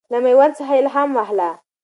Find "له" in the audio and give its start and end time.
0.11-0.17